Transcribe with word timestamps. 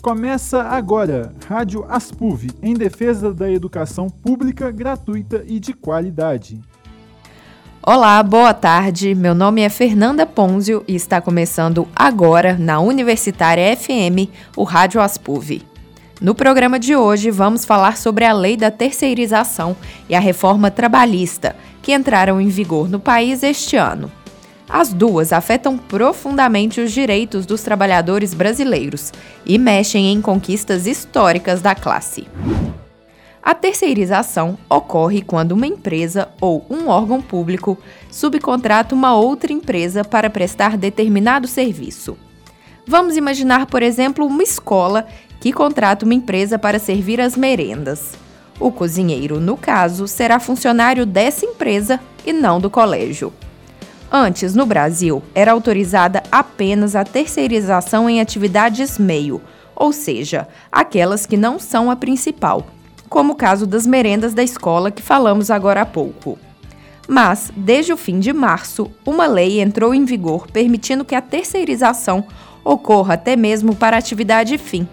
Começa 0.00 0.62
agora, 0.62 1.32
Rádio 1.48 1.84
Aspuv, 1.88 2.48
em 2.62 2.72
defesa 2.72 3.34
da 3.34 3.50
educação 3.50 4.08
pública, 4.08 4.70
gratuita 4.70 5.42
e 5.44 5.58
de 5.58 5.72
qualidade. 5.72 6.60
Olá, 7.82 8.22
boa 8.22 8.54
tarde. 8.54 9.12
Meu 9.12 9.34
nome 9.34 9.60
é 9.60 9.68
Fernanda 9.68 10.24
Ponzio 10.24 10.84
e 10.86 10.94
está 10.94 11.20
começando 11.20 11.88
agora, 11.96 12.56
na 12.56 12.78
Universitária 12.78 13.76
FM, 13.76 14.30
o 14.56 14.62
Rádio 14.62 15.00
Aspuv. 15.00 15.62
No 16.20 16.32
programa 16.32 16.78
de 16.78 16.94
hoje, 16.94 17.32
vamos 17.32 17.64
falar 17.64 17.96
sobre 17.96 18.24
a 18.24 18.32
lei 18.32 18.56
da 18.56 18.70
terceirização 18.70 19.76
e 20.08 20.14
a 20.14 20.20
reforma 20.20 20.70
trabalhista, 20.70 21.56
que 21.82 21.92
entraram 21.92 22.40
em 22.40 22.48
vigor 22.48 22.88
no 22.88 23.00
país 23.00 23.42
este 23.42 23.76
ano. 23.76 24.10
As 24.68 24.92
duas 24.92 25.32
afetam 25.32 25.78
profundamente 25.78 26.80
os 26.80 26.92
direitos 26.92 27.46
dos 27.46 27.62
trabalhadores 27.62 28.34
brasileiros 28.34 29.12
e 29.46 29.56
mexem 29.56 30.12
em 30.12 30.20
conquistas 30.20 30.86
históricas 30.86 31.62
da 31.62 31.74
classe. 31.74 32.28
A 33.42 33.54
terceirização 33.54 34.58
ocorre 34.68 35.22
quando 35.22 35.52
uma 35.52 35.66
empresa 35.66 36.28
ou 36.38 36.66
um 36.68 36.88
órgão 36.88 37.22
público 37.22 37.78
subcontrata 38.10 38.94
uma 38.94 39.16
outra 39.16 39.52
empresa 39.54 40.04
para 40.04 40.28
prestar 40.28 40.76
determinado 40.76 41.48
serviço. 41.48 42.18
Vamos 42.86 43.16
imaginar, 43.16 43.64
por 43.64 43.82
exemplo, 43.82 44.26
uma 44.26 44.42
escola 44.42 45.06
que 45.40 45.50
contrata 45.50 46.04
uma 46.04 46.14
empresa 46.14 46.58
para 46.58 46.78
servir 46.78 47.22
as 47.22 47.36
merendas. 47.36 48.12
O 48.60 48.70
cozinheiro, 48.70 49.40
no 49.40 49.56
caso, 49.56 50.06
será 50.06 50.38
funcionário 50.38 51.06
dessa 51.06 51.46
empresa 51.46 51.98
e 52.26 52.34
não 52.34 52.60
do 52.60 52.68
colégio. 52.68 53.32
Antes, 54.10 54.54
no 54.54 54.64
Brasil, 54.64 55.22
era 55.34 55.52
autorizada 55.52 56.22
apenas 56.32 56.96
a 56.96 57.04
terceirização 57.04 58.08
em 58.08 58.20
atividades 58.20 58.98
meio, 58.98 59.42
ou 59.76 59.92
seja, 59.92 60.48
aquelas 60.72 61.26
que 61.26 61.36
não 61.36 61.58
são 61.58 61.90
a 61.90 61.96
principal, 61.96 62.66
como 63.08 63.34
o 63.34 63.36
caso 63.36 63.66
das 63.66 63.86
merendas 63.86 64.32
da 64.32 64.42
escola 64.42 64.90
que 64.90 65.02
falamos 65.02 65.50
agora 65.50 65.82
há 65.82 65.86
pouco. 65.86 66.38
Mas, 67.06 67.52
desde 67.54 67.92
o 67.92 67.98
fim 67.98 68.18
de 68.18 68.32
março, 68.32 68.90
uma 69.04 69.26
lei 69.26 69.60
entrou 69.60 69.94
em 69.94 70.06
vigor 70.06 70.46
permitindo 70.46 71.04
que 71.04 71.14
a 71.14 71.20
terceirização 71.20 72.24
ocorra 72.64 73.14
até 73.14 73.36
mesmo 73.36 73.74
para 73.74 73.98
atividade 73.98 74.56
fim, 74.56 74.88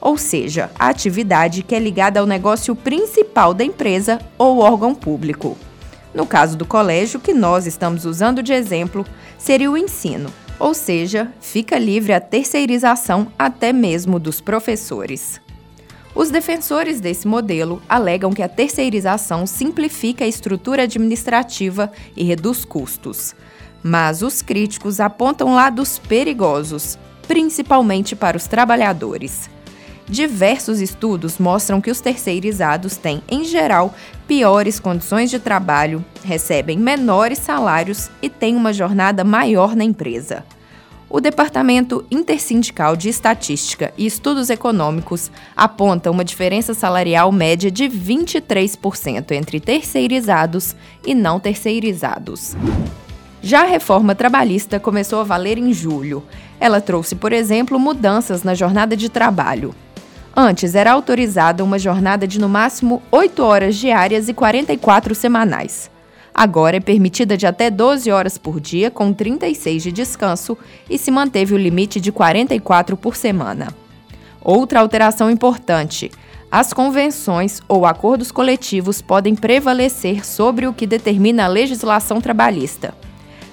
ou 0.00 0.18
seja, 0.18 0.70
a 0.78 0.88
atividade 0.88 1.62
que 1.62 1.74
é 1.74 1.78
ligada 1.78 2.20
ao 2.20 2.26
negócio 2.26 2.74
principal 2.74 3.54
da 3.54 3.64
empresa 3.64 4.18
ou 4.36 4.58
órgão 4.58 4.94
público. 4.94 5.56
No 6.14 6.26
caso 6.26 6.56
do 6.56 6.64
colégio, 6.64 7.20
que 7.20 7.34
nós 7.34 7.66
estamos 7.66 8.04
usando 8.04 8.42
de 8.42 8.52
exemplo, 8.52 9.04
seria 9.36 9.70
o 9.70 9.76
ensino, 9.76 10.32
ou 10.58 10.74
seja, 10.74 11.32
fica 11.40 11.78
livre 11.78 12.12
a 12.12 12.20
terceirização 12.20 13.30
até 13.38 13.72
mesmo 13.72 14.18
dos 14.18 14.40
professores. 14.40 15.40
Os 16.14 16.30
defensores 16.30 17.00
desse 17.00 17.28
modelo 17.28 17.80
alegam 17.88 18.32
que 18.32 18.42
a 18.42 18.48
terceirização 18.48 19.46
simplifica 19.46 20.24
a 20.24 20.28
estrutura 20.28 20.82
administrativa 20.82 21.92
e 22.16 22.24
reduz 22.24 22.64
custos. 22.64 23.36
Mas 23.82 24.22
os 24.22 24.42
críticos 24.42 24.98
apontam 24.98 25.54
lados 25.54 25.98
perigosos, 25.98 26.98
principalmente 27.28 28.16
para 28.16 28.36
os 28.36 28.48
trabalhadores. 28.48 29.48
Diversos 30.08 30.80
estudos 30.80 31.38
mostram 31.38 31.82
que 31.82 31.90
os 31.90 32.00
terceirizados 32.00 32.96
têm, 32.96 33.22
em 33.28 33.44
geral, 33.44 33.94
piores 34.26 34.80
condições 34.80 35.28
de 35.28 35.38
trabalho, 35.38 36.02
recebem 36.24 36.78
menores 36.78 37.38
salários 37.38 38.10
e 38.22 38.30
têm 38.30 38.56
uma 38.56 38.72
jornada 38.72 39.22
maior 39.22 39.76
na 39.76 39.84
empresa. 39.84 40.44
O 41.10 41.20
Departamento 41.20 42.04
Intersindical 42.10 42.96
de 42.96 43.08
Estatística 43.08 43.92
e 43.98 44.06
Estudos 44.06 44.48
Econômicos 44.50 45.30
aponta 45.56 46.10
uma 46.10 46.24
diferença 46.24 46.72
salarial 46.72 47.30
média 47.30 47.70
de 47.70 47.84
23% 47.84 49.32
entre 49.32 49.60
terceirizados 49.60 50.74
e 51.06 51.14
não 51.14 51.38
terceirizados. 51.38 52.56
Já 53.42 53.62
a 53.62 53.66
reforma 53.66 54.14
trabalhista 54.14 54.80
começou 54.80 55.20
a 55.20 55.24
valer 55.24 55.58
em 55.58 55.72
julho. 55.72 56.22
Ela 56.58 56.80
trouxe, 56.80 57.14
por 57.14 57.32
exemplo, 57.32 57.78
mudanças 57.78 58.42
na 58.42 58.54
jornada 58.54 58.96
de 58.96 59.08
trabalho. 59.08 59.74
Antes 60.40 60.76
era 60.76 60.92
autorizada 60.92 61.64
uma 61.64 61.80
jornada 61.80 62.24
de 62.24 62.38
no 62.38 62.48
máximo 62.48 63.02
8 63.10 63.42
horas 63.42 63.74
diárias 63.74 64.28
e 64.28 64.32
44 64.32 65.12
semanais. 65.12 65.90
Agora 66.32 66.76
é 66.76 66.80
permitida 66.80 67.36
de 67.36 67.44
até 67.44 67.68
12 67.68 68.08
horas 68.12 68.38
por 68.38 68.60
dia, 68.60 68.88
com 68.88 69.12
36 69.12 69.82
de 69.82 69.90
descanso, 69.90 70.56
e 70.88 70.96
se 70.96 71.10
manteve 71.10 71.54
o 71.54 71.58
limite 71.58 72.00
de 72.00 72.12
44 72.12 72.96
por 72.96 73.16
semana. 73.16 73.66
Outra 74.40 74.78
alteração 74.78 75.28
importante: 75.28 76.08
as 76.48 76.72
convenções 76.72 77.60
ou 77.66 77.84
acordos 77.84 78.30
coletivos 78.30 79.02
podem 79.02 79.34
prevalecer 79.34 80.24
sobre 80.24 80.68
o 80.68 80.72
que 80.72 80.86
determina 80.86 81.46
a 81.46 81.48
legislação 81.48 82.20
trabalhista. 82.20 82.94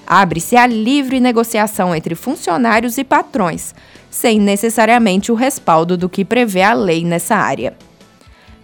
Abre-se 0.06 0.56
a 0.56 0.66
livre 0.66 1.18
negociação 1.18 1.94
entre 1.94 2.14
funcionários 2.14 2.96
e 2.96 3.02
patrões, 3.02 3.74
sem 4.10 4.38
necessariamente 4.38 5.32
o 5.32 5.34
respaldo 5.34 5.96
do 5.96 6.08
que 6.08 6.24
prevê 6.24 6.62
a 6.62 6.72
lei 6.72 7.04
nessa 7.04 7.34
área. 7.34 7.76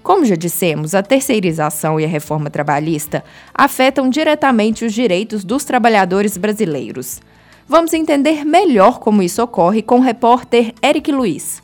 Como 0.03 0.25
já 0.25 0.35
dissemos, 0.35 0.95
a 0.95 1.03
terceirização 1.03 1.99
e 1.99 2.05
a 2.05 2.09
reforma 2.09 2.51
trabalhista 2.51 3.25
afetam 3.55 4.09
diretamente 4.09 4.85
os 4.85 4.93
direitos 4.93 5.45
dos 5.45 5.65
trabalhadores 5.65 6.37
brasileiros. 6.37 7.21
Vamos 7.69 7.93
entender 7.93 8.45
melhor 8.45 8.99
como 8.99 9.23
isso 9.23 9.43
ocorre 9.43 9.83
com 9.83 9.99
o 9.99 10.03
repórter 10.03 10.73
Eric 10.83 11.11
Luiz. 11.13 11.63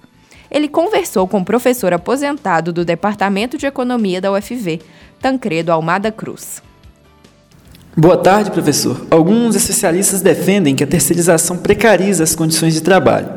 Ele 0.51 0.69
conversou 0.69 1.27
com 1.27 1.41
o 1.41 1.45
professor 1.45 1.93
aposentado 1.93 2.73
do 2.73 2.85
Departamento 2.85 3.59
de 3.59 3.67
Economia 3.67 4.21
da 4.21 4.33
UFV, 4.33 4.81
Tancredo 5.21 5.73
Almada 5.73 6.11
Cruz. 6.11 6.63
Boa 7.97 8.17
tarde, 8.17 8.51
professor. 8.51 9.07
Alguns 9.11 9.57
especialistas 9.57 10.21
defendem 10.21 10.75
que 10.75 10.85
a 10.85 10.87
terceirização 10.87 11.57
precariza 11.57 12.23
as 12.23 12.35
condições 12.35 12.75
de 12.75 12.81
trabalho. 12.81 13.29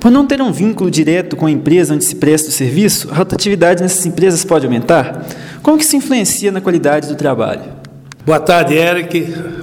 Por 0.00 0.10
não 0.10 0.26
ter 0.26 0.40
um 0.40 0.52
vínculo 0.52 0.90
direto 0.90 1.36
com 1.36 1.46
a 1.46 1.50
empresa 1.50 1.94
onde 1.94 2.04
se 2.04 2.16
presta 2.16 2.48
o 2.48 2.52
serviço, 2.52 3.08
a 3.10 3.14
rotatividade 3.14 3.82
nessas 3.82 4.04
empresas 4.06 4.44
pode 4.44 4.66
aumentar? 4.66 5.26
Como 5.62 5.78
que 5.78 5.84
isso 5.84 5.96
influencia 5.96 6.52
na 6.52 6.60
qualidade 6.60 7.08
do 7.08 7.16
trabalho? 7.16 7.62
Boa 8.24 8.40
tarde, 8.40 8.74
Eric. 8.74 9.20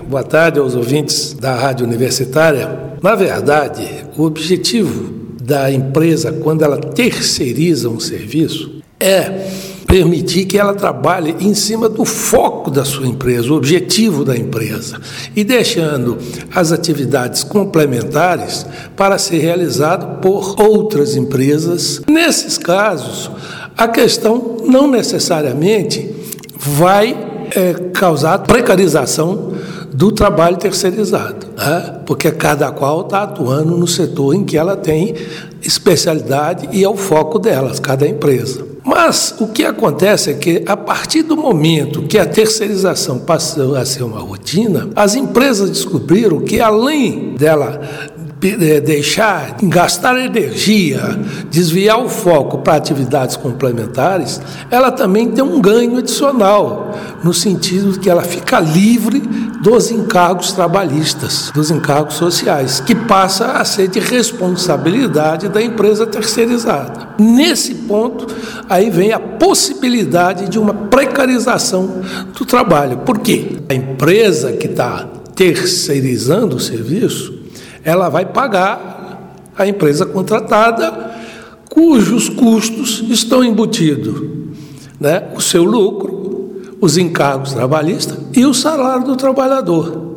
Boa 0.08 0.24
tarde 0.24 0.60
aos 0.60 0.76
ouvintes 0.76 1.34
da 1.34 1.54
Rádio 1.56 1.86
Universitária. 1.86 2.80
Na 3.02 3.16
verdade, 3.16 3.88
o 4.18 4.24
objetivo 4.24 5.14
da 5.42 5.72
empresa, 5.72 6.32
quando 6.32 6.64
ela 6.64 6.78
terceiriza 6.78 7.90
um 7.90 8.00
serviço, 8.00 8.82
é 9.00 9.48
permitir 9.96 10.44
que 10.44 10.58
ela 10.58 10.74
trabalhe 10.74 11.38
em 11.40 11.54
cima 11.54 11.88
do 11.88 12.04
foco 12.04 12.70
da 12.70 12.84
sua 12.84 13.08
empresa, 13.08 13.54
o 13.54 13.56
objetivo 13.56 14.26
da 14.26 14.36
empresa, 14.36 15.00
e 15.34 15.42
deixando 15.42 16.18
as 16.54 16.74
atividades 16.74 17.46
complementares 17.46 18.66
para 18.94 19.18
ser 19.18 19.38
realizado 19.38 20.20
por 20.20 20.60
outras 20.60 21.16
empresas. 21.16 22.02
Nesses 22.10 22.58
casos, 22.58 23.32
a 23.78 23.88
questão 23.88 24.58
não 24.66 24.92
necessariamente 24.92 26.14
vai 26.58 27.48
é, 27.56 27.76
causar 27.94 28.40
precarização 28.40 29.54
do 29.94 30.12
trabalho 30.12 30.58
terceirizado, 30.58 31.48
né? 31.58 32.02
porque 32.06 32.30
cada 32.34 32.70
qual 32.70 33.00
está 33.00 33.24
atuando 33.24 33.78
no 33.78 33.88
setor 33.88 34.36
em 34.36 34.44
que 34.44 34.58
ela 34.58 34.76
tem 34.76 35.16
especialidade 35.62 36.68
e 36.74 36.84
é 36.84 36.90
o 36.90 36.98
foco 36.98 37.40
delas, 37.40 37.80
cada 37.80 38.06
empresa. 38.06 38.75
Mas 38.86 39.34
o 39.40 39.48
que 39.48 39.66
acontece 39.66 40.30
é 40.30 40.34
que, 40.36 40.64
a 40.68 40.78
partir 40.78 41.24
do 41.24 41.36
momento 41.36 42.04
que 42.04 42.20
a 42.20 42.26
terceirização 42.26 43.18
passou 43.18 43.76
a 43.76 43.84
ser 43.84 44.04
uma 44.04 44.20
rotina, 44.20 44.88
as 44.96 45.16
empresas 45.16 45.72
descobriram 45.72 46.42
que, 46.42 46.62
além 46.62 47.34
dela 47.34 47.82
é, 48.44 48.80
deixar, 48.80 49.58
gastar 49.64 50.24
energia, 50.24 51.02
desviar 51.50 52.00
o 52.00 52.08
foco 52.08 52.60
para 52.60 52.76
atividades 52.76 53.36
complementares, 53.36 54.40
ela 54.70 54.92
também 54.92 55.32
tem 55.32 55.44
um 55.44 55.60
ganho 55.60 55.98
adicional, 55.98 56.96
no 57.24 57.34
sentido 57.34 58.00
que 58.00 58.08
ela 58.08 58.22
fica 58.22 58.60
livre 58.60 59.24
dos 59.62 59.92
encargos 59.92 60.52
trabalhistas, 60.52 61.52
dos 61.54 61.72
encargos 61.72 62.16
sociais, 62.16 62.80
que 62.80 62.94
passa 62.94 63.54
a 63.54 63.66
ser 63.66 63.88
de 63.88 64.00
responsabilidade 64.00 65.48
da 65.48 65.62
empresa 65.62 66.06
terceirizada. 66.06 67.10
Nesse 67.18 67.76
ponto, 67.76 68.28
aí 68.70 68.90
vem 68.90 69.12
a 69.12 69.20
possibilidade 69.20 70.50
de 70.50 70.60
uma 70.60 70.74
precarização 70.74 72.02
do 72.38 72.46
trabalho. 72.46 72.98
Por 73.00 73.20
quê? 73.20 73.58
A 73.70 73.74
empresa 73.74 74.54
que 74.54 74.68
está 74.68 75.08
terceirizando 75.36 76.56
o 76.56 76.60
serviço, 76.60 77.34
ela 77.84 78.10
vai 78.10 78.26
pagar 78.26 79.36
a 79.58 79.68
empresa 79.68 80.06
contratada, 80.06 81.14
cujos 81.70 82.30
custos 82.30 83.04
estão 83.10 83.44
embutidos, 83.44 84.22
né? 85.00 85.30
o 85.36 85.42
seu 85.42 85.64
lucro, 85.64 86.52
os 86.82 86.98
encargos 86.98 87.54
trabalhistas 87.54 88.25
e 88.36 88.46
o 88.46 88.54
salário 88.54 89.06
do 89.06 89.16
trabalhador. 89.16 90.14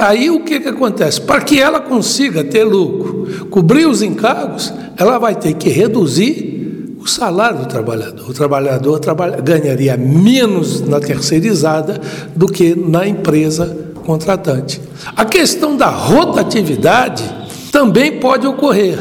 Aí 0.00 0.30
o 0.30 0.44
que, 0.44 0.60
que 0.60 0.68
acontece? 0.68 1.20
Para 1.20 1.40
que 1.40 1.60
ela 1.60 1.80
consiga 1.80 2.44
ter 2.44 2.62
lucro, 2.64 3.46
cobrir 3.50 3.86
os 3.86 4.02
encargos, 4.02 4.72
ela 4.96 5.18
vai 5.18 5.34
ter 5.34 5.54
que 5.54 5.68
reduzir 5.68 6.96
o 7.00 7.06
salário 7.08 7.60
do 7.60 7.66
trabalhador. 7.66 8.30
O 8.30 8.32
trabalhador 8.32 9.00
trabalha, 9.00 9.40
ganharia 9.40 9.96
menos 9.96 10.80
na 10.80 11.00
terceirizada 11.00 12.00
do 12.36 12.46
que 12.46 12.76
na 12.76 13.06
empresa 13.06 13.88
contratante. 14.06 14.80
A 15.16 15.24
questão 15.24 15.76
da 15.76 15.88
rotatividade 15.88 17.24
também 17.72 18.20
pode 18.20 18.46
ocorrer, 18.46 18.98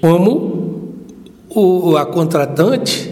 como 0.00 0.48
o, 1.48 1.96
a 1.96 2.04
contratante 2.04 3.07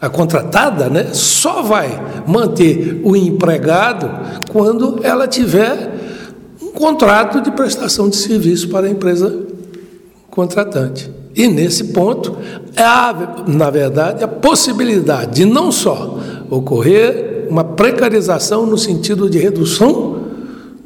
a 0.00 0.08
contratada 0.08 0.88
né, 0.88 1.10
só 1.12 1.62
vai 1.62 2.22
manter 2.26 3.00
o 3.04 3.14
empregado 3.14 4.10
quando 4.50 5.00
ela 5.02 5.28
tiver 5.28 5.90
um 6.62 6.70
contrato 6.72 7.40
de 7.40 7.50
prestação 7.50 8.08
de 8.08 8.16
serviço 8.16 8.68
para 8.68 8.86
a 8.86 8.90
empresa 8.90 9.46
contratante. 10.30 11.10
E 11.34 11.46
nesse 11.46 11.84
ponto, 11.84 12.36
há, 12.76 13.44
na 13.46 13.70
verdade, 13.70 14.24
a 14.24 14.28
possibilidade 14.28 15.36
de 15.36 15.44
não 15.44 15.70
só 15.70 16.18
ocorrer 16.48 17.46
uma 17.50 17.64
precarização 17.64 18.64
no 18.64 18.78
sentido 18.78 19.28
de 19.28 19.38
redução 19.38 20.20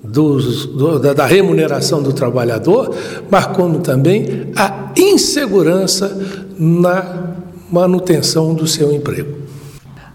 dos, 0.03 0.67
do, 0.67 0.99
da 0.99 1.27
remuneração 1.27 2.03
do 2.03 2.13
trabalhador, 2.13 2.95
mas 3.31 3.47
como 3.47 3.81
também 3.81 4.49
a 4.57 4.93
insegurança 4.97 6.17
na 6.59 7.34
manutenção 7.75 8.55
do 8.55 8.69
seu 8.69 8.93
emprego. 8.93 9.43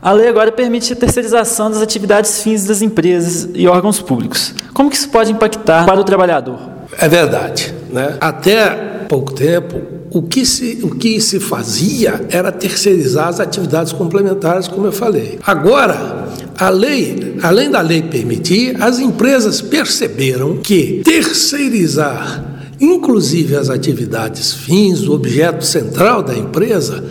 A 0.01 0.13
lei 0.13 0.29
agora 0.29 0.49
permite 0.49 0.93
a 0.93 0.95
terceirização 0.95 1.69
das 1.69 1.81
atividades 1.81 2.41
fins 2.41 2.63
das 2.63 2.81
empresas 2.81 3.49
e 3.53 3.67
órgãos 3.67 4.01
públicos. 4.01 4.53
Como 4.73 4.89
que 4.89 4.95
isso 4.95 5.09
pode 5.09 5.29
impactar 5.33 5.85
para 5.85 5.99
o 5.99 6.03
trabalhador? 6.05 6.57
É 6.97 7.09
verdade. 7.09 7.73
Né? 7.91 8.15
Até 8.21 8.69
pouco 9.09 9.33
tempo, 9.33 9.81
o 10.09 10.21
que, 10.21 10.45
se, 10.45 10.79
o 10.83 10.91
que 10.91 11.19
se 11.19 11.39
fazia 11.39 12.25
era 12.29 12.49
terceirizar 12.49 13.27
as 13.27 13.41
atividades 13.41 13.91
complementares, 13.91 14.67
como 14.69 14.87
eu 14.87 14.91
falei. 14.93 15.37
Agora, 15.45 16.29
a 16.57 16.69
lei, 16.69 17.37
além 17.43 17.69
da 17.69 17.81
lei 17.81 18.01
permitir, 18.01 18.81
as 18.81 18.99
empresas 18.99 19.61
perceberam 19.61 20.57
que 20.57 21.01
terceirizar 21.03 22.48
inclusive 22.79 23.55
as 23.55 23.69
atividades 23.69 24.53
fins, 24.53 25.07
o 25.07 25.13
objeto 25.13 25.65
central 25.65 26.23
da 26.23 26.37
empresa, 26.37 27.03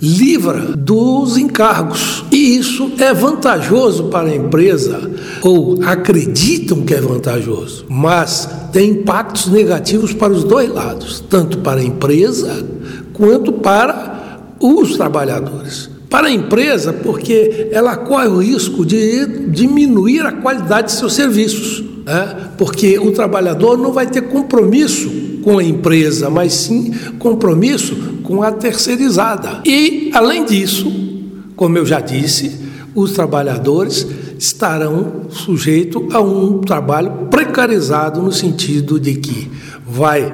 livra 0.00 0.60
dos 0.76 1.36
encargos. 1.36 2.24
E 2.30 2.56
isso 2.56 2.92
é 2.98 3.12
vantajoso 3.12 4.04
para 4.04 4.28
a 4.28 4.36
empresa, 4.36 5.10
ou 5.42 5.82
acreditam 5.82 6.82
que 6.82 6.94
é 6.94 7.00
vantajoso, 7.00 7.86
mas 7.88 8.48
tem 8.72 8.90
impactos 8.90 9.48
negativos 9.48 10.12
para 10.12 10.32
os 10.32 10.44
dois 10.44 10.70
lados, 10.70 11.24
tanto 11.28 11.58
para 11.58 11.80
a 11.80 11.84
empresa 11.84 12.64
quanto 13.12 13.52
para 13.52 14.50
os 14.60 14.96
trabalhadores. 14.96 15.90
Para 16.08 16.28
a 16.28 16.30
empresa, 16.30 16.92
porque 16.92 17.68
ela 17.72 17.96
corre 17.96 18.28
o 18.28 18.38
risco 18.38 18.86
de 18.86 19.48
diminuir 19.48 20.20
a 20.20 20.32
qualidade 20.32 20.88
de 20.88 20.92
seus 20.92 21.14
serviços, 21.14 21.84
porque 22.56 22.98
o 22.98 23.12
trabalhador 23.12 23.76
não 23.76 23.92
vai 23.92 24.06
ter 24.06 24.22
compromisso 24.22 25.10
com 25.42 25.58
a 25.58 25.64
empresa, 25.64 26.30
mas 26.30 26.52
sim 26.54 26.92
compromisso 27.18 27.96
com 28.22 28.42
a 28.42 28.52
terceirizada. 28.52 29.62
E, 29.64 30.10
além 30.12 30.44
disso, 30.44 30.92
como 31.54 31.78
eu 31.78 31.86
já 31.86 32.00
disse, 32.00 32.60
os 32.94 33.12
trabalhadores 33.12 34.06
estarão 34.38 35.26
sujeitos 35.30 36.14
a 36.14 36.20
um 36.20 36.58
trabalho 36.60 37.28
precarizado 37.30 38.20
no 38.20 38.32
sentido 38.32 38.98
de 38.98 39.14
que 39.14 39.50
vai 39.86 40.32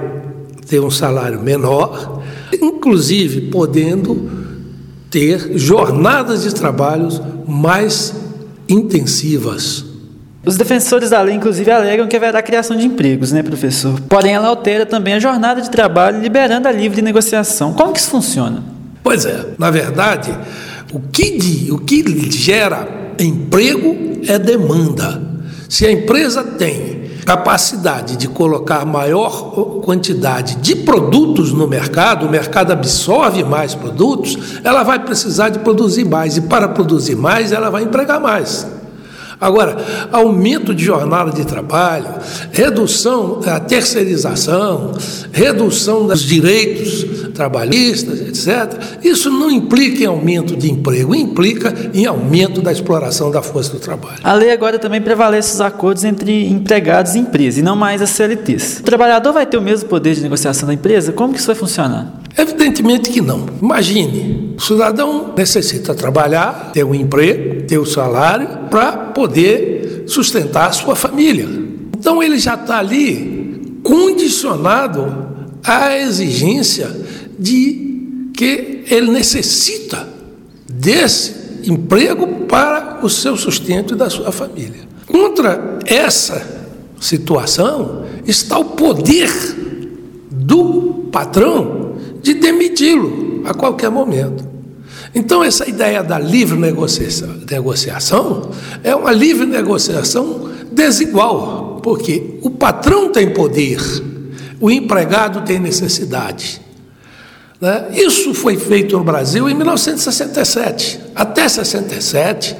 ter 0.66 0.80
um 0.80 0.90
salário 0.90 1.42
menor, 1.42 2.22
inclusive 2.60 3.50
podendo 3.50 4.30
ter 5.10 5.58
jornadas 5.58 6.42
de 6.42 6.54
trabalhos 6.54 7.20
mais 7.46 8.14
intensivas. 8.68 9.91
Os 10.44 10.56
defensores 10.56 11.10
da 11.10 11.22
lei, 11.22 11.36
inclusive, 11.36 11.70
alegam 11.70 12.08
que 12.08 12.16
haverá 12.16 12.42
criação 12.42 12.76
de 12.76 12.84
empregos, 12.84 13.30
né, 13.30 13.44
professor? 13.44 14.00
Porém, 14.08 14.34
ela 14.34 14.48
altera 14.48 14.84
também 14.84 15.14
a 15.14 15.20
jornada 15.20 15.60
de 15.60 15.70
trabalho, 15.70 16.20
liberando 16.20 16.66
a 16.66 16.72
livre 16.72 17.00
negociação. 17.00 17.72
Como 17.72 17.92
que 17.92 18.00
isso 18.00 18.10
funciona? 18.10 18.60
Pois 19.04 19.24
é, 19.24 19.46
na 19.56 19.70
verdade, 19.70 20.36
o 20.92 20.98
que, 20.98 21.68
o 21.70 21.78
que 21.78 22.30
gera 22.30 22.88
emprego 23.20 24.20
é 24.26 24.36
demanda. 24.36 25.22
Se 25.68 25.86
a 25.86 25.92
empresa 25.92 26.42
tem 26.42 27.02
capacidade 27.24 28.16
de 28.16 28.26
colocar 28.26 28.84
maior 28.84 29.80
quantidade 29.84 30.56
de 30.56 30.74
produtos 30.74 31.52
no 31.52 31.68
mercado, 31.68 32.26
o 32.26 32.30
mercado 32.30 32.72
absorve 32.72 33.44
mais 33.44 33.76
produtos, 33.76 34.60
ela 34.64 34.82
vai 34.82 34.98
precisar 34.98 35.50
de 35.50 35.60
produzir 35.60 36.04
mais. 36.04 36.36
E 36.36 36.40
para 36.42 36.68
produzir 36.68 37.14
mais, 37.14 37.52
ela 37.52 37.70
vai 37.70 37.84
empregar 37.84 38.20
mais. 38.20 38.66
Agora, 39.42 39.76
aumento 40.12 40.72
de 40.72 40.84
jornada 40.84 41.32
de 41.32 41.44
trabalho, 41.44 42.06
redução 42.52 43.40
da 43.40 43.58
terceirização, 43.58 44.92
redução 45.32 46.06
dos 46.06 46.22
direitos 46.22 47.04
trabalhistas, 47.34 48.20
etc., 48.20 48.80
isso 49.02 49.28
não 49.30 49.50
implica 49.50 50.04
em 50.04 50.06
aumento 50.06 50.54
de 50.54 50.70
emprego, 50.70 51.12
implica 51.12 51.74
em 51.92 52.06
aumento 52.06 52.62
da 52.62 52.70
exploração 52.70 53.32
da 53.32 53.42
força 53.42 53.72
do 53.72 53.80
trabalho. 53.80 54.20
A 54.22 54.32
lei 54.32 54.52
agora 54.52 54.78
também 54.78 55.00
prevalece 55.00 55.54
os 55.54 55.60
acordos 55.60 56.04
entre 56.04 56.46
empregados 56.48 57.16
e 57.16 57.18
empresa, 57.18 57.58
e 57.58 57.62
não 57.64 57.74
mais 57.74 58.00
as 58.00 58.10
CLTs. 58.10 58.78
O 58.78 58.82
trabalhador 58.84 59.32
vai 59.32 59.44
ter 59.44 59.56
o 59.56 59.62
mesmo 59.62 59.88
poder 59.88 60.14
de 60.14 60.20
negociação 60.20 60.68
da 60.68 60.74
empresa? 60.74 61.10
Como 61.10 61.32
que 61.32 61.40
isso 61.40 61.48
vai 61.48 61.56
funcionar? 61.56 62.22
Evidentemente 62.36 63.10
que 63.10 63.20
não. 63.20 63.46
Imagine, 63.60 64.54
o 64.56 64.60
cidadão 64.60 65.32
necessita 65.36 65.94
trabalhar, 65.94 66.70
ter 66.72 66.84
um 66.84 66.94
emprego, 66.94 67.51
um 67.78 67.84
salário 67.84 68.68
para 68.70 68.92
poder 68.92 70.04
sustentar 70.06 70.68
a 70.68 70.72
sua 70.72 70.94
família. 70.94 71.48
Então 71.98 72.22
ele 72.22 72.38
já 72.38 72.54
está 72.54 72.78
ali 72.78 73.80
condicionado 73.82 75.26
à 75.64 75.96
exigência 75.96 76.90
de 77.38 78.30
que 78.34 78.84
ele 78.90 79.10
necessita 79.10 80.08
desse 80.68 81.34
emprego 81.64 82.46
para 82.46 83.00
o 83.02 83.08
seu 83.08 83.36
sustento 83.36 83.94
e 83.94 83.96
da 83.96 84.10
sua 84.10 84.32
família. 84.32 84.80
Contra 85.06 85.78
essa 85.84 86.44
situação 87.00 88.04
está 88.26 88.58
o 88.58 88.64
poder 88.64 89.30
do 90.30 91.08
patrão 91.12 91.96
de 92.22 92.34
demiti-lo 92.34 93.42
a 93.44 93.52
qualquer 93.54 93.90
momento. 93.90 94.51
Então, 95.14 95.44
essa 95.44 95.68
ideia 95.68 96.02
da 96.02 96.18
livre 96.18 96.58
negociação 96.58 98.50
é 98.82 98.94
uma 98.94 99.12
livre 99.12 99.46
negociação 99.46 100.50
desigual, 100.72 101.80
porque 101.82 102.38
o 102.42 102.50
patrão 102.50 103.10
tem 103.12 103.30
poder, 103.30 103.80
o 104.60 104.70
empregado 104.70 105.42
tem 105.42 105.58
necessidade. 105.58 106.60
Né? 107.60 107.90
Isso 107.94 108.34
foi 108.34 108.56
feito 108.56 108.96
no 108.96 109.04
Brasil 109.04 109.48
em 109.48 109.54
1967. 109.54 110.98
Até 111.14 111.48
67, 111.48 112.56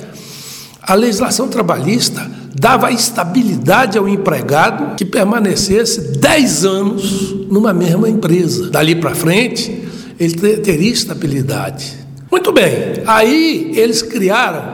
a 0.83 0.95
legislação 0.95 1.49
trabalhista 1.49 2.31
dava 2.55 2.93
estabilidade 2.93 3.97
ao 3.97 4.09
empregado 4.09 4.95
que 4.95 5.05
permanecesse 5.05 6.19
10 6.19 6.65
anos 6.65 7.35
numa 7.51 7.73
mesma 7.73 8.09
empresa. 8.09 8.71
Dali 8.71 8.95
para 8.95 9.15
frente, 9.15 9.83
ele 10.21 10.59
teria 10.59 10.93
estabilidade. 10.93 12.02
Muito 12.33 12.51
bem, 12.51 13.03
aí 13.07 13.73
eles 13.77 14.01
criaram, 14.01 14.65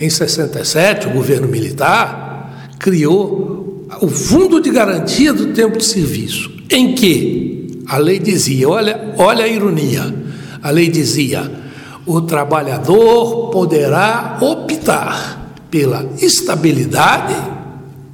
em 0.00 0.08
67, 0.08 1.08
o 1.08 1.10
governo 1.10 1.48
militar 1.48 2.68
criou 2.78 3.88
o 4.00 4.06
Fundo 4.06 4.60
de 4.60 4.70
Garantia 4.70 5.32
do 5.32 5.48
Tempo 5.48 5.78
de 5.78 5.84
Serviço, 5.84 6.48
em 6.70 6.94
que 6.94 7.82
a 7.88 7.98
lei 7.98 8.20
dizia: 8.20 8.68
olha, 8.68 9.14
olha 9.18 9.44
a 9.44 9.48
ironia, 9.48 10.14
a 10.62 10.70
lei 10.70 10.88
dizia, 10.88 11.50
o 12.06 12.20
trabalhador 12.20 13.50
poderá 13.50 14.38
optar 14.40 15.56
pela 15.68 16.08
estabilidade 16.20 17.34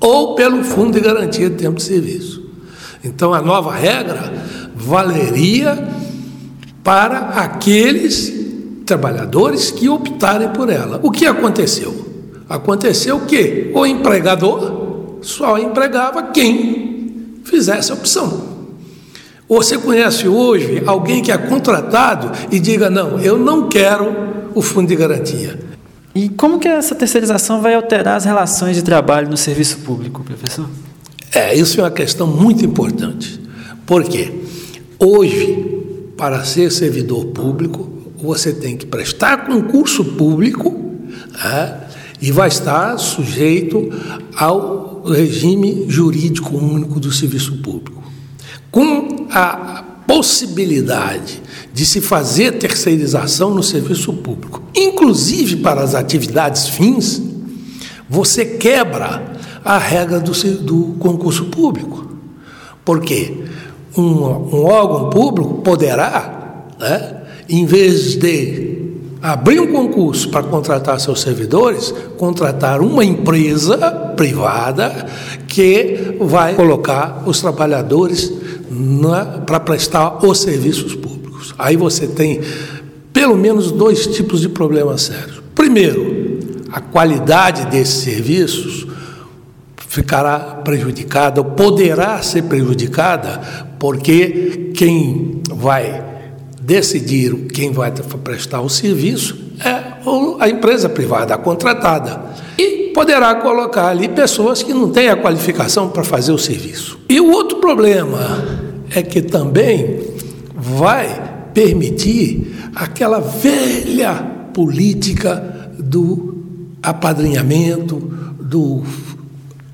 ou 0.01 0.35
pelo 0.35 0.65
fundo 0.65 0.93
de 0.93 1.01
garantia 1.01 1.51
de 1.51 1.57
tempo 1.57 1.77
de 1.77 1.83
serviço. 1.83 2.43
Então 3.05 3.35
a 3.35 3.43
nova 3.43 3.75
regra 3.75 4.33
valeria 4.75 5.79
para 6.83 7.19
aqueles 7.19 8.38
trabalhadores 8.89 9.71
que 9.71 9.89
optarem 9.89 10.49
por 10.49 10.71
ela. 10.71 10.99
O 11.03 11.11
que 11.11 11.27
aconteceu? 11.27 12.07
Aconteceu 12.49 13.21
que 13.21 13.71
o 13.75 13.87
empregador 13.87 15.19
só 15.21 15.59
empregava 15.59 16.23
quem 16.25 17.41
fizesse 17.45 17.93
a 17.93 17.95
opção. 17.95 18.59
Você 19.49 19.79
conhece 19.79 20.27
hoje 20.27 20.83
alguém 20.87 21.23
que 21.23 21.31
é 21.31 21.39
contratado 21.39 22.33
e 22.51 22.59
diga: 22.59 22.91
não, 22.91 23.19
eu 23.21 23.39
não 23.39 23.69
quero 23.69 24.51
o 24.55 24.63
fundo 24.63 24.89
de 24.89 24.97
garantia. 24.97 25.59
E 26.15 26.29
como 26.31 26.59
que 26.59 26.67
essa 26.67 26.95
terceirização 26.95 27.61
vai 27.61 27.75
alterar 27.75 28.17
as 28.17 28.25
relações 28.25 28.77
de 28.77 28.83
trabalho 28.83 29.29
no 29.29 29.37
serviço 29.37 29.79
público, 29.79 30.23
professor? 30.25 30.69
É, 31.33 31.55
isso 31.55 31.81
é 31.81 31.85
uma 31.85 31.91
questão 31.91 32.27
muito 32.27 32.65
importante. 32.65 33.41
Por 33.87 34.05
quê? 34.05 34.33
Hoje, 34.99 36.13
para 36.17 36.43
ser 36.45 36.73
servidor 36.73 37.27
público, 37.27 37.98
você 38.23 38.53
tem 38.53 38.77
que 38.77 38.87
prestar 38.87 39.47
concurso 39.47 40.05
público 40.05 40.75
é, 41.45 41.75
e 42.21 42.33
vai 42.33 42.49
estar 42.49 42.99
sujeito 42.99 43.91
ao 44.35 45.03
regime 45.05 45.87
jurídico 45.89 46.57
único 46.57 46.99
do 46.99 47.13
serviço 47.13 47.59
público. 47.59 48.03
Com 48.71 49.27
a 49.31 49.85
possibilidade 50.07 51.43
de 51.73 51.87
se 51.87 52.01
fazer 52.01 52.59
terceirização 52.59 53.55
no 53.55 53.63
serviço 53.63 54.13
público, 54.15 54.63
inclusive 54.75 55.57
para 55.57 55.83
as 55.83 55.95
atividades 55.95 56.69
fins, 56.69 57.23
você 58.09 58.45
quebra 58.45 59.35
a 59.65 59.79
regra 59.79 60.19
do, 60.19 60.33
do 60.63 60.97
concurso 60.99 61.47
público. 61.47 62.09
Porque 62.85 63.45
um, 63.97 64.03
um 64.03 64.65
órgão 64.65 65.11
público 65.11 65.63
poderá, 65.63 66.67
né, 66.79 67.18
em 67.49 67.65
vez 67.65 68.15
de 68.17 68.79
abrir 69.21 69.61
um 69.61 69.73
concurso 69.73 70.31
para 70.31 70.45
contratar 70.45 71.01
seus 71.01 71.21
servidores, 71.21 71.93
contratar 72.17 72.81
uma 72.81 73.05
empresa 73.05 73.77
privada 74.17 75.07
que 75.47 76.17
vai 76.21 76.55
colocar 76.55 77.25
os 77.27 77.41
trabalhadores 77.41 78.33
para 79.47 79.61
prestar 79.61 80.25
os 80.25 80.41
serviços 80.41 80.95
públicos. 80.95 81.55
Aí 81.59 81.77
você 81.77 82.07
tem 82.07 82.41
pelo 83.13 83.37
menos 83.37 83.73
dois 83.73 84.07
tipos 84.07 84.41
de 84.41 84.49
problemas 84.49 85.03
sérios. 85.03 85.43
Primeiro, 85.55 86.39
a 86.71 86.81
qualidade 86.81 87.67
desses 87.67 88.03
serviços 88.03 88.87
ficará 89.89 90.39
prejudicada, 90.63 91.43
poderá 91.43 92.23
ser 92.23 92.43
prejudicada, 92.43 93.41
porque 93.79 94.71
quem 94.75 95.41
vai 95.51 96.05
decidir 96.69 97.35
quem 97.47 97.73
vai 97.73 97.91
prestar 98.23 98.61
o 98.61 98.69
serviço 98.69 99.35
é 99.65 99.89
a 100.39 100.49
empresa 100.51 100.87
privada, 100.87 101.35
a 101.35 101.39
contratada. 101.39 102.21
E 102.59 102.93
poderá 102.95 103.35
colocar 103.37 103.89
ali 103.89 104.07
pessoas 104.07 104.63
que 104.63 104.75
não 104.75 104.91
têm 104.91 105.09
a 105.09 105.17
qualificação 105.17 105.89
para 105.89 106.05
fazer 106.05 106.31
o 106.31 106.39
serviço. 106.39 106.99
E 107.09 107.19
o 107.21 107.31
outro 107.31 107.57
problema 107.59 108.45
é 108.95 109.03
que 109.03 109.23
também 109.23 110.01
vai 110.55 111.49
permitir 111.55 112.55
aquela 112.75 113.19
velha 113.19 114.15
política 114.53 115.71
do 115.79 116.45
apadrinhamento, 116.83 117.97
do 118.39 118.83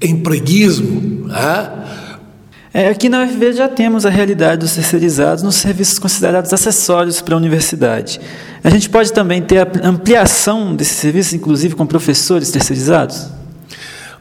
empreguismo. 0.00 1.26
Né? 1.26 1.72
É, 2.76 2.88
aqui 2.88 3.08
na 3.08 3.22
UFV 3.22 3.52
já 3.52 3.68
temos 3.68 4.04
a 4.04 4.10
realidade 4.10 4.62
dos 4.62 4.74
terceirizados 4.74 5.44
nos 5.44 5.54
serviços 5.54 5.96
considerados 5.96 6.52
acessórios 6.52 7.20
para 7.20 7.34
a 7.34 7.36
universidade. 7.36 8.20
A 8.64 8.68
gente 8.68 8.90
pode 8.90 9.12
também 9.12 9.40
ter 9.40 9.58
a 9.58 9.88
ampliação 9.88 10.74
desses 10.74 10.96
serviços, 10.96 11.34
inclusive 11.34 11.76
com 11.76 11.86
professores 11.86 12.50
terceirizados? 12.50 13.28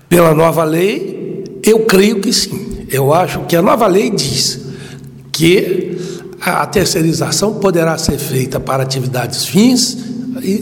Pela 0.07 0.35
nova 0.35 0.63
lei, 0.63 1.43
eu 1.63 1.79
creio 1.85 2.21
que 2.21 2.31
sim. 2.31 2.85
Eu 2.91 3.11
acho 3.11 3.39
que 3.45 3.55
a 3.55 3.61
nova 3.63 3.87
lei 3.87 4.11
diz 4.11 4.59
que 5.31 5.97
a 6.39 6.63
terceirização 6.67 7.55
poderá 7.55 7.97
ser 7.97 8.19
feita 8.19 8.59
para 8.59 8.83
atividades 8.83 9.47
fins, 9.47 9.97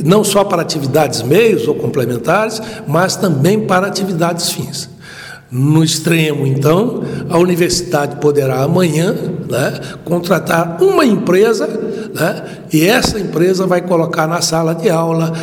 não 0.05 0.24
só 0.24 0.45
para 0.45 0.62
atividades 0.62 1.24
meios 1.24 1.67
ou 1.67 1.75
complementares, 1.75 2.62
mas 2.88 3.17
também 3.17 3.67
para 3.67 3.88
atividades 3.88 4.50
fins. 4.50 4.90
No 5.51 5.84
extremo, 5.84 6.48
então, 6.48 7.03
a 7.29 7.38
universidade 7.38 8.15
poderá 8.22 8.63
amanhã 8.63 9.13
né, 9.50 9.81
contratar 10.05 10.81
uma 10.81 11.05
empresa 11.05 11.67
né, 11.67 12.63
e 12.72 12.86
essa 12.86 13.20
empresa 13.20 13.67
vai 13.67 13.81
colocar 13.81 14.27
na 14.27 14.41
sala 14.41 14.74
de 14.74 14.89
aula, 14.89 15.34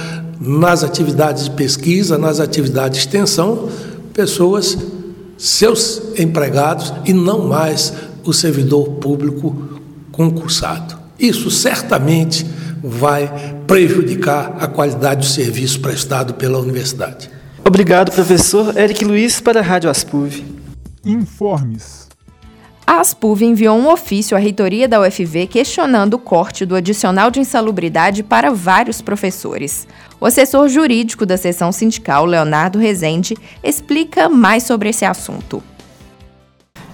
nas 0.40 0.82
atividades 0.82 1.44
de 1.44 1.50
pesquisa, 1.50 2.16
nas 2.16 2.40
atividades 2.40 3.00
de 3.00 3.06
extensão, 3.06 3.68
pessoas, 4.14 4.78
seus 5.36 6.00
empregados 6.18 6.92
e 7.04 7.12
não 7.12 7.46
mais 7.46 7.92
o 8.24 8.32
servidor 8.32 8.88
público 8.94 9.78
concursado. 10.10 10.96
Isso 11.18 11.50
certamente 11.50 12.46
vai 12.82 13.30
prejudicar 13.66 14.56
a 14.58 14.66
qualidade 14.66 15.20
do 15.20 15.30
serviço 15.30 15.80
prestado 15.80 16.32
pela 16.34 16.58
universidade. 16.58 17.30
Obrigado, 17.64 18.12
professor 18.12 18.76
Eric 18.76 19.04
Luiz, 19.04 19.40
para 19.40 19.60
a 19.60 19.62
Rádio 19.62 19.90
Aspuv. 19.90 20.44
Informes. 21.04 22.08
A 22.86 23.00
Aspuv 23.00 23.42
enviou 23.42 23.78
um 23.78 23.90
ofício 23.90 24.34
à 24.34 24.40
reitoria 24.40 24.88
da 24.88 24.98
UFV 25.00 25.46
questionando 25.46 26.14
o 26.14 26.18
corte 26.18 26.64
do 26.64 26.74
adicional 26.74 27.30
de 27.30 27.38
insalubridade 27.38 28.22
para 28.22 28.50
vários 28.50 29.02
professores. 29.02 29.86
O 30.18 30.24
assessor 30.24 30.68
jurídico 30.68 31.26
da 31.26 31.36
seção 31.36 31.70
sindical, 31.70 32.24
Leonardo 32.24 32.78
Rezende, 32.78 33.36
explica 33.62 34.30
mais 34.30 34.62
sobre 34.62 34.88
esse 34.88 35.04
assunto. 35.04 35.62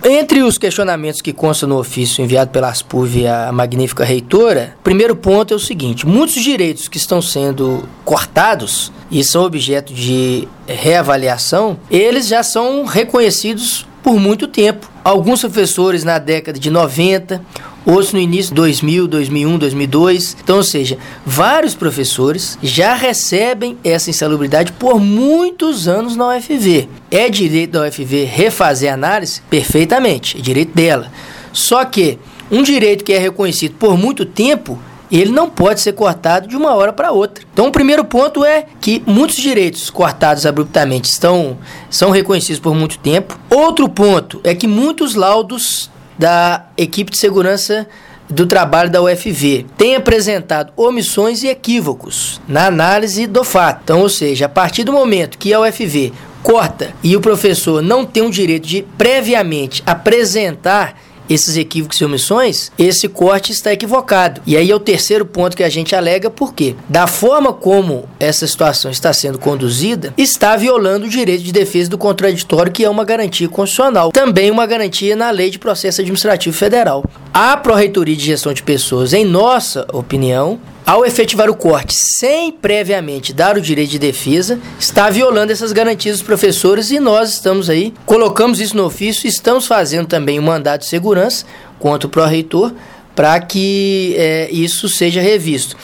Entre 0.06 0.42
os 0.42 0.58
questionamentos 0.58 1.22
que 1.22 1.32
constam 1.32 1.66
no 1.66 1.78
ofício 1.78 2.22
enviado 2.22 2.50
pela 2.50 2.68
Aspuv 2.68 3.26
à 3.26 3.50
magnífica 3.50 4.04
reitora, 4.04 4.76
primeiro 4.84 5.16
ponto 5.16 5.54
é 5.54 5.56
o 5.56 5.58
seguinte: 5.58 6.06
muitos 6.06 6.34
direitos 6.42 6.88
que 6.88 6.98
estão 6.98 7.22
sendo 7.22 7.88
cortados 8.04 8.92
e 9.10 9.24
são 9.24 9.42
objeto 9.44 9.94
de 9.94 10.46
reavaliação, 10.66 11.78
eles 11.90 12.28
já 12.28 12.42
são 12.42 12.84
reconhecidos 12.84 13.86
por 14.02 14.20
muito 14.20 14.46
tempo. 14.46 14.90
Alguns 15.02 15.40
professores 15.40 16.04
na 16.04 16.18
década 16.18 16.58
de 16.58 16.68
90, 16.68 17.40
outros 17.84 18.12
no 18.12 18.18
início 18.18 18.50
de 18.50 18.56
2000, 18.56 19.06
2001, 19.08 19.58
2002. 19.58 20.36
Então, 20.42 20.56
ou 20.56 20.62
seja, 20.62 20.98
vários 21.24 21.74
professores 21.74 22.58
já 22.62 22.94
recebem 22.94 23.76
essa 23.84 24.10
insalubridade 24.10 24.72
por 24.72 24.98
muitos 24.98 25.86
anos 25.88 26.16
na 26.16 26.36
UFV. 26.36 26.88
É 27.10 27.28
direito 27.28 27.72
da 27.72 27.86
UFV 27.86 28.24
refazer 28.24 28.90
a 28.90 28.94
análise? 28.94 29.40
Perfeitamente, 29.50 30.38
é 30.38 30.40
direito 30.40 30.74
dela. 30.74 31.10
Só 31.52 31.84
que 31.84 32.18
um 32.50 32.62
direito 32.62 33.04
que 33.04 33.12
é 33.12 33.18
reconhecido 33.18 33.74
por 33.74 33.96
muito 33.96 34.24
tempo 34.24 34.78
ele 35.10 35.30
não 35.30 35.48
pode 35.48 35.80
ser 35.80 35.92
cortado 35.92 36.48
de 36.48 36.56
uma 36.56 36.74
hora 36.74 36.92
para 36.92 37.12
outra. 37.12 37.44
Então, 37.52 37.68
o 37.68 37.72
primeiro 37.72 38.04
ponto 38.04 38.44
é 38.44 38.66
que 38.80 39.02
muitos 39.06 39.36
direitos 39.36 39.88
cortados 39.90 40.44
abruptamente 40.44 41.08
estão, 41.08 41.58
são 41.88 42.10
reconhecidos 42.10 42.58
por 42.58 42.74
muito 42.74 42.98
tempo. 42.98 43.38
Outro 43.48 43.88
ponto 43.88 44.40
é 44.42 44.54
que 44.54 44.66
muitos 44.66 45.14
laudos 45.14 45.90
da 46.18 46.66
equipe 46.76 47.10
de 47.10 47.18
segurança 47.18 47.86
do 48.28 48.46
trabalho 48.46 48.90
da 48.90 49.02
UFV 49.02 49.66
tem 49.76 49.96
apresentado 49.96 50.72
omissões 50.76 51.42
e 51.42 51.48
equívocos 51.48 52.40
na 52.48 52.66
análise 52.66 53.26
do 53.26 53.44
fato. 53.44 53.80
Então, 53.84 54.00
ou 54.00 54.08
seja, 54.08 54.46
a 54.46 54.48
partir 54.48 54.84
do 54.84 54.92
momento 54.92 55.38
que 55.38 55.52
a 55.52 55.60
UFV 55.60 56.12
corta 56.42 56.92
e 57.02 57.16
o 57.16 57.20
professor 57.20 57.82
não 57.82 58.04
tem 58.04 58.22
o 58.22 58.30
direito 58.30 58.66
de 58.66 58.82
previamente 58.96 59.82
apresentar 59.86 60.98
esses 61.28 61.56
equívocos 61.56 62.00
e 62.00 62.04
omissões, 62.04 62.70
esse 62.78 63.08
corte 63.08 63.52
está 63.52 63.72
equivocado. 63.72 64.40
E 64.46 64.56
aí 64.56 64.70
é 64.70 64.74
o 64.74 64.80
terceiro 64.80 65.24
ponto 65.24 65.56
que 65.56 65.62
a 65.62 65.68
gente 65.68 65.94
alega, 65.94 66.30
porque 66.30 66.74
da 66.88 67.06
forma 67.06 67.52
como 67.52 68.08
essa 68.18 68.46
situação 68.46 68.90
está 68.90 69.12
sendo 69.12 69.38
conduzida, 69.38 70.12
está 70.16 70.56
violando 70.56 71.06
o 71.06 71.08
direito 71.08 71.42
de 71.42 71.52
defesa 71.52 71.90
do 71.90 71.98
contraditório, 71.98 72.72
que 72.72 72.84
é 72.84 72.90
uma 72.90 73.04
garantia 73.04 73.48
constitucional. 73.48 74.12
Também 74.12 74.50
uma 74.50 74.66
garantia 74.66 75.16
na 75.16 75.30
Lei 75.30 75.50
de 75.50 75.58
Processo 75.58 76.00
Administrativo 76.00 76.56
Federal. 76.56 77.04
A 77.32 77.56
Pró-Reitoria 77.56 78.16
de 78.16 78.24
Gestão 78.24 78.52
de 78.52 78.62
Pessoas, 78.62 79.12
em 79.12 79.24
nossa 79.24 79.86
opinião, 79.92 80.60
ao 80.86 81.04
efetivar 81.04 81.48
o 81.48 81.54
corte 81.54 81.94
sem 82.18 82.52
previamente 82.52 83.32
dar 83.32 83.56
o 83.56 83.60
direito 83.60 83.90
de 83.90 83.98
defesa, 83.98 84.58
está 84.78 85.08
violando 85.08 85.50
essas 85.50 85.72
garantias 85.72 86.18
dos 86.18 86.26
professores 86.26 86.90
e 86.90 87.00
nós 87.00 87.32
estamos 87.32 87.70
aí, 87.70 87.94
colocamos 88.04 88.60
isso 88.60 88.76
no 88.76 88.84
ofício, 88.84 89.26
estamos 89.26 89.66
fazendo 89.66 90.06
também 90.06 90.38
um 90.38 90.42
mandato 90.42 90.82
de 90.82 90.88
segurança 90.88 91.46
contra 91.78 92.06
o 92.06 92.10
pró-reitor 92.10 92.72
para 93.16 93.40
que 93.40 94.14
é, 94.18 94.48
isso 94.50 94.88
seja 94.88 95.20
revisto. 95.20 95.76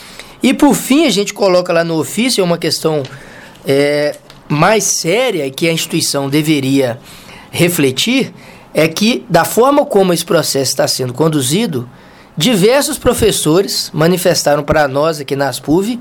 E 0.43 0.53
por 0.53 0.75
fim, 0.75 1.07
a 1.07 1.11
gente 1.11 1.33
coloca 1.33 1.73
lá 1.73 1.85
no 1.85 1.99
ofício, 1.99 2.41
é 2.41 2.45
uma 2.45 2.59
questão 2.59 3.03
é, 3.67 4.17
mais 4.49 4.85
séria 4.85 5.49
que 5.51 5.69
a 5.69 5.73
instituição 5.73 6.29
deveria 6.29 6.99
refletir, 7.51 8.33
é 8.75 8.87
que 8.89 9.25
da 9.29 9.45
forma 9.45 9.85
como 9.85 10.13
esse 10.13 10.25
processo 10.25 10.71
está 10.71 10.87
sendo 10.87 11.13
conduzido, 11.13 11.89
Diversos 12.41 12.97
professores 12.97 13.91
manifestaram 13.93 14.63
para 14.63 14.89
nós 14.89 15.21
aqui 15.21 15.37
na 15.37 15.51
Aspuv 15.51 15.99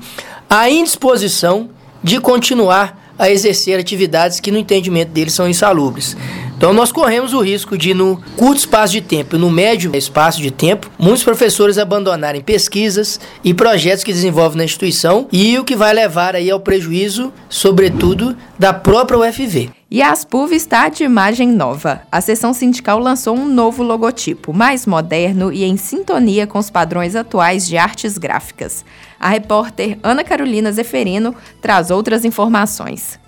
a 0.48 0.70
indisposição 0.70 1.68
de 2.02 2.18
continuar 2.18 3.12
a 3.18 3.30
exercer 3.30 3.78
atividades 3.78 4.40
que 4.40 4.50
no 4.50 4.56
entendimento 4.56 5.10
deles 5.10 5.34
são 5.34 5.46
insalubres. 5.46 6.16
Então 6.56 6.72
nós 6.72 6.90
corremos 6.90 7.34
o 7.34 7.42
risco 7.42 7.76
de 7.76 7.92
no 7.92 8.18
curto 8.38 8.60
espaço 8.60 8.94
de 8.94 9.02
tempo 9.02 9.36
e 9.36 9.38
no 9.38 9.50
médio 9.50 9.94
espaço 9.94 10.40
de 10.40 10.50
tempo, 10.50 10.90
muitos 10.98 11.22
professores 11.22 11.76
abandonarem 11.76 12.40
pesquisas 12.40 13.20
e 13.44 13.52
projetos 13.52 14.02
que 14.02 14.10
desenvolvem 14.10 14.56
na 14.56 14.64
instituição 14.64 15.28
e 15.30 15.58
o 15.58 15.64
que 15.64 15.76
vai 15.76 15.92
levar 15.92 16.34
aí 16.34 16.50
ao 16.50 16.58
prejuízo, 16.58 17.30
sobretudo, 17.50 18.34
da 18.58 18.72
própria 18.72 19.18
UFV. 19.18 19.79
E 19.92 20.02
a 20.02 20.12
Aspuv 20.12 20.52
está 20.52 20.88
de 20.88 21.02
imagem 21.02 21.48
nova. 21.48 22.02
A 22.12 22.20
seção 22.20 22.54
sindical 22.54 23.00
lançou 23.00 23.36
um 23.36 23.44
novo 23.44 23.82
logotipo, 23.82 24.52
mais 24.52 24.86
moderno 24.86 25.52
e 25.52 25.64
em 25.64 25.76
sintonia 25.76 26.46
com 26.46 26.60
os 26.60 26.70
padrões 26.70 27.16
atuais 27.16 27.66
de 27.66 27.76
artes 27.76 28.16
gráficas. 28.16 28.84
A 29.18 29.28
repórter 29.28 29.98
Ana 30.00 30.22
Carolina 30.22 30.70
Zeferino 30.70 31.34
traz 31.60 31.90
outras 31.90 32.24
informações. 32.24 33.18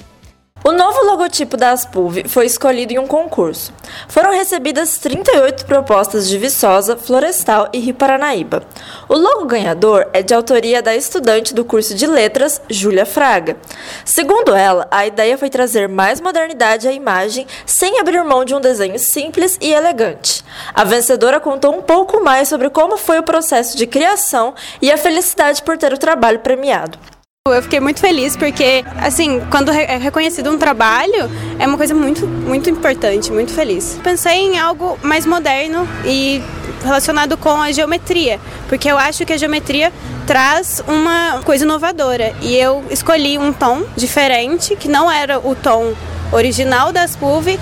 O 0.65 0.71
novo 0.71 1.05
logotipo 1.05 1.57
da 1.57 1.73
Aspulv 1.73 2.23
foi 2.29 2.47
escolhido 2.47 2.93
em 2.93 2.99
um 2.99 3.07
concurso. 3.07 3.73
Foram 4.07 4.31
recebidas 4.31 4.97
38 4.97 5.67
propostas 5.67 6.29
de 6.29 6.39
Viçosa, 6.39 6.97
Florestal 6.97 7.69
e 7.73 7.81
Rio 7.81 7.95
Paranaíba. 7.95 8.63
O 9.09 9.17
logo 9.17 9.45
ganhador 9.47 10.07
é 10.13 10.23
de 10.23 10.33
autoria 10.33 10.81
da 10.81 10.95
estudante 10.95 11.53
do 11.53 11.65
curso 11.65 11.97
de 11.97 12.07
letras, 12.07 12.61
Júlia 12.71 13.05
Fraga. 13.05 13.57
Segundo 14.05 14.55
ela, 14.55 14.87
a 14.89 15.05
ideia 15.05 15.37
foi 15.37 15.51
trazer 15.51 15.89
mais 15.89 16.21
modernidade 16.21 16.87
à 16.87 16.93
imagem 16.93 17.45
sem 17.67 17.99
abrir 17.99 18.23
mão 18.23 18.45
de 18.45 18.55
um 18.55 18.61
desenho 18.61 19.01
simples 19.01 19.59
e 19.61 19.73
elegante. 19.73 20.45
A 20.73 20.85
vencedora 20.85 21.41
contou 21.41 21.77
um 21.77 21.83
pouco 21.83 22.23
mais 22.23 22.47
sobre 22.47 22.71
como 22.71 22.97
foi 22.97 23.19
o 23.19 23.25
processo 23.25 23.77
de 23.77 23.85
criação 23.85 24.55
e 24.81 24.93
a 24.93 24.97
felicidade 24.97 25.61
por 25.61 25.77
ter 25.77 25.93
o 25.93 25.99
trabalho 25.99 26.39
premiado. 26.39 27.12
Eu 27.49 27.61
fiquei 27.61 27.81
muito 27.81 27.99
feliz 27.99 28.37
porque, 28.37 28.85
assim, 28.99 29.41
quando 29.51 29.73
é 29.73 29.97
reconhecido 29.97 30.49
um 30.49 30.57
trabalho, 30.57 31.29
é 31.59 31.67
uma 31.67 31.77
coisa 31.77 31.93
muito, 31.93 32.25
muito 32.25 32.71
importante, 32.71 33.33
muito 33.33 33.53
feliz. 33.53 33.99
Pensei 34.01 34.47
em 34.47 34.61
algo 34.61 34.97
mais 35.03 35.27
moderno 35.27 35.89
e 36.05 36.41
relacionado 36.85 37.37
com 37.37 37.61
a 37.61 37.73
geometria, 37.73 38.39
porque 38.69 38.89
eu 38.89 38.97
acho 38.97 39.27
que 39.27 39.33
a 39.33 39.37
geometria 39.37 39.93
traz 40.25 40.85
uma 40.87 41.43
coisa 41.45 41.65
inovadora 41.65 42.33
e 42.41 42.55
eu 42.55 42.85
escolhi 42.91 43.37
um 43.37 43.53
tom 43.53 43.83
diferente, 43.97 44.77
que 44.77 44.87
não 44.87 45.11
era 45.11 45.41
o 45.41 45.57
tom 45.57 45.95
original 46.31 46.93
das 46.93 47.17
PUV, 47.17 47.59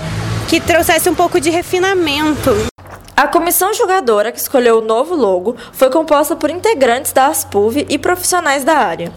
que 0.47 0.61
trouxesse 0.61 1.09
um 1.09 1.15
pouco 1.15 1.41
de 1.41 1.49
refinamento. 1.49 2.55
A 3.17 3.27
comissão 3.27 3.73
julgadora 3.73 4.31
que 4.31 4.39
escolheu 4.39 4.77
o 4.77 4.85
novo 4.85 5.15
logo 5.15 5.55
foi 5.73 5.89
composta 5.89 6.35
por 6.35 6.51
integrantes 6.51 7.11
da 7.11 7.25
ASPUV 7.25 7.87
e 7.89 7.97
profissionais 7.97 8.63
da 8.63 8.77
área. 8.77 9.11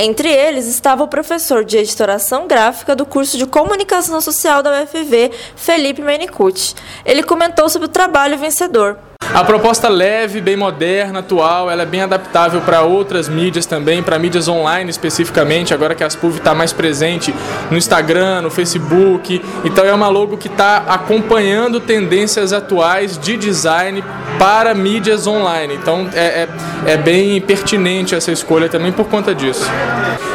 Entre 0.00 0.30
eles 0.30 0.68
estava 0.68 1.02
o 1.02 1.08
professor 1.08 1.64
de 1.64 1.76
editoração 1.76 2.46
gráfica 2.46 2.94
do 2.94 3.04
curso 3.04 3.36
de 3.36 3.44
comunicação 3.44 4.20
social 4.20 4.62
da 4.62 4.82
UFV, 4.82 5.32
Felipe 5.56 6.00
Menicucci. 6.02 6.76
Ele 7.04 7.20
comentou 7.20 7.68
sobre 7.68 7.86
o 7.86 7.90
trabalho 7.90 8.38
vencedor. 8.38 8.96
A 9.34 9.44
proposta 9.44 9.88
leve, 9.88 10.40
bem 10.40 10.56
moderna, 10.56 11.18
atual, 11.18 11.70
ela 11.70 11.82
é 11.82 11.86
bem 11.86 12.00
adaptável 12.00 12.60
para 12.60 12.82
outras 12.82 13.28
mídias 13.28 13.66
também, 13.66 14.02
para 14.02 14.18
mídias 14.18 14.46
online 14.48 14.88
especificamente, 14.90 15.74
agora 15.74 15.94
que 15.94 16.04
a 16.04 16.06
Aspulv 16.06 16.38
está 16.38 16.54
mais 16.54 16.72
presente 16.72 17.34
no 17.70 17.76
Instagram, 17.76 18.42
no 18.42 18.50
Facebook. 18.50 19.44
Então 19.64 19.84
é 19.84 19.92
uma 19.92 20.08
logo 20.08 20.36
que 20.36 20.48
está 20.48 20.78
acompanhando 20.88 21.78
tendências 21.78 22.52
atuais 22.52 23.18
de 23.18 23.36
design 23.36 24.02
para 24.38 24.72
mídias 24.72 25.26
online. 25.26 25.74
Então 25.74 26.08
é, 26.14 26.46
é, 26.86 26.92
é, 26.92 26.96
bem 26.96 27.40
pertinente 27.40 28.14
essa 28.14 28.32
escolha 28.32 28.68
também 28.68 28.92
por 28.92 29.08
conta 29.08 29.34
disso. 29.34 29.66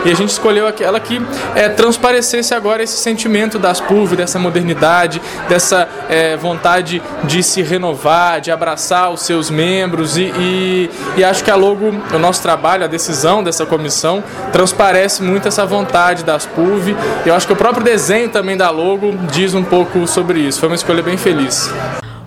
E 0.05 0.11
a 0.11 0.15
gente 0.15 0.29
escolheu 0.29 0.67
aquela 0.67 0.99
que 0.99 1.21
é, 1.55 1.69
transparecesse 1.69 2.53
agora 2.53 2.83
esse 2.83 2.97
sentimento 2.97 3.57
das 3.57 3.73
Aspulv, 3.81 4.15
dessa 4.15 4.37
modernidade, 4.37 5.21
dessa 5.49 5.87
é, 6.09 6.37
vontade 6.37 7.01
de 7.23 7.41
se 7.41 7.61
renovar, 7.61 8.39
de 8.39 8.51
abraçar 8.51 8.72
abraçar 8.73 9.11
os 9.11 9.21
seus 9.21 9.49
membros 9.49 10.17
e, 10.17 10.33
e, 10.35 10.89
e, 11.17 11.23
acho 11.23 11.43
que 11.43 11.51
a 11.51 11.55
logo, 11.55 11.93
o 12.13 12.19
nosso 12.19 12.41
trabalho, 12.41 12.83
a 12.83 12.87
decisão 12.87 13.43
dessa 13.43 13.65
comissão 13.65 14.23
transparece 14.51 15.21
muito 15.21 15.47
essa 15.47 15.65
vontade 15.65 16.23
das 16.23 16.45
PUV. 16.45 16.95
Eu 17.25 17.35
acho 17.35 17.45
que 17.45 17.53
o 17.53 17.55
próprio 17.55 17.83
desenho 17.83 18.29
também 18.29 18.57
da 18.57 18.69
logo 18.71 19.13
diz 19.31 19.53
um 19.53 19.63
pouco 19.63 20.07
sobre 20.07 20.39
isso. 20.39 20.59
Foi 20.59 20.69
uma 20.69 20.75
escolha 20.75 21.03
bem 21.03 21.17
feliz. 21.17 21.71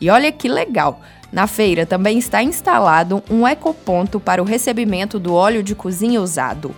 E 0.00 0.08
olha 0.08 0.30
que 0.30 0.46
legal! 0.46 1.00
Na 1.32 1.48
feira 1.48 1.84
também 1.84 2.18
está 2.18 2.40
instalado 2.40 3.20
um 3.28 3.48
ecoponto 3.48 4.20
para 4.20 4.40
o 4.40 4.46
recebimento 4.46 5.18
do 5.18 5.34
óleo 5.34 5.60
de 5.60 5.74
cozinha 5.74 6.22
usado. 6.22 6.72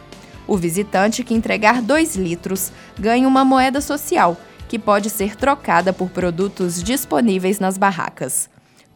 O 0.47 0.57
visitante 0.57 1.23
que 1.23 1.35
entregar 1.35 1.83
2 1.83 2.17
litros 2.17 2.73
ganha 2.99 3.29
uma 3.29 3.45
moeda 3.45 3.83
social 3.83 4.39
que 4.69 4.79
pode 4.79 5.09
ser 5.11 5.35
trocada 5.35 5.93
por 5.93 6.11
produtos 6.11 6.83
disponíveis 6.83 7.59
nas 7.59 7.79
barracas. 7.79 8.49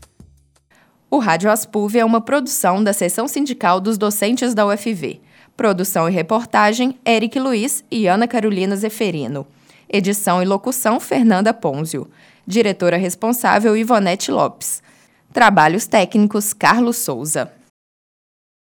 o 1.11 1.19
Rádio 1.19 1.51
Aspuv 1.51 1.97
é 1.97 2.05
uma 2.05 2.21
produção 2.21 2.85
da 2.85 2.93
Seção 2.93 3.27
Sindical 3.27 3.81
dos 3.81 3.97
Docentes 3.97 4.53
da 4.53 4.67
UFV. 4.67 5.21
Produção 5.57 6.07
e 6.07 6.13
reportagem, 6.13 6.99
Eric 7.07 7.39
Luiz 7.39 7.83
e 7.91 8.07
Ana 8.07 8.29
Carolina 8.29 8.77
Zeferino. 8.77 9.47
Edição 9.89 10.43
e 10.43 10.45
locução, 10.45 11.01
Fernanda 11.01 11.55
Ponzio. 11.55 12.11
Diretora 12.47 12.99
responsável, 12.99 13.75
Ivonete 13.75 14.31
Lopes. 14.31 14.83
Trabalhos 15.33 15.87
técnicos, 15.87 16.53
Carlos 16.53 16.99
Souza. 16.99 17.51